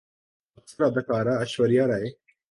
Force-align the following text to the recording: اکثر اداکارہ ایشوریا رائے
اکثر 0.57 0.81
اداکارہ 0.89 1.33
ایشوریا 1.41 1.83
رائے 1.89 2.09